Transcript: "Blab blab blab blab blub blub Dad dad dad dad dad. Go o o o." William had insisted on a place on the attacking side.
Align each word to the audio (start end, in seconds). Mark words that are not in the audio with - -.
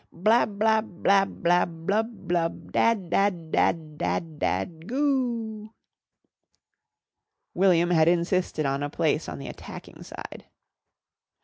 "Blab 0.11 0.57
blab 0.57 1.03
blab 1.03 1.43
blab 1.43 1.85
blub 1.85 2.27
blub 2.27 2.71
Dad 2.71 3.11
dad 3.11 3.51
dad 3.51 3.99
dad 3.99 4.39
dad. 4.39 4.87
Go 4.87 4.95
o 4.95 4.99
o 4.99 5.65
o." 5.67 5.73
William 7.53 7.91
had 7.91 8.07
insisted 8.07 8.65
on 8.65 8.81
a 8.81 8.89
place 8.89 9.29
on 9.29 9.37
the 9.37 9.47
attacking 9.47 10.01
side. 10.01 10.45